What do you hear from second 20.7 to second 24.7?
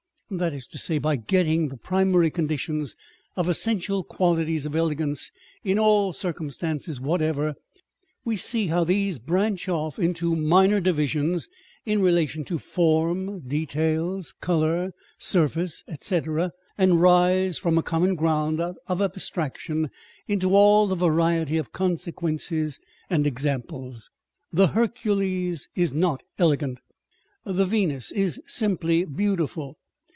the variety of consequences and examples. The